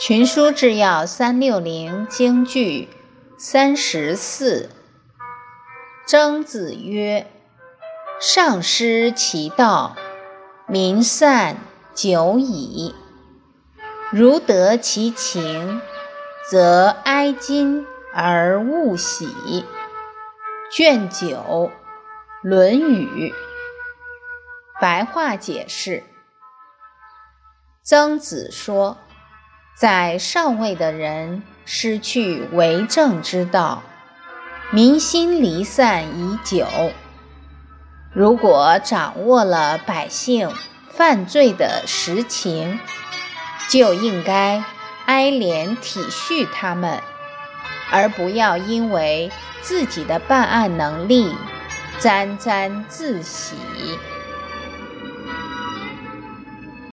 [0.00, 2.88] 群书治要三六零京剧
[3.36, 4.70] 三十四。
[6.06, 7.30] 曾子曰
[8.18, 9.94] ：“上失其道，
[10.66, 11.58] 民散
[11.94, 12.94] 久矣。
[14.10, 15.82] 如得其情，
[16.48, 19.66] 则哀今而勿喜。”
[20.72, 21.26] 卷九，
[22.42, 23.34] 《论语》
[24.80, 26.02] 白话解释。
[27.82, 28.96] 曾子说。
[29.76, 33.82] 在上位的人失去为政之道，
[34.70, 36.66] 民心离散已久。
[38.12, 40.52] 如果掌握了百姓
[40.90, 42.78] 犯罪的实情，
[43.68, 44.62] 就应该
[45.06, 47.00] 哀怜体恤他们，
[47.90, 49.30] 而不要因为
[49.62, 51.34] 自己的办案能力
[51.98, 53.54] 沾沾自喜。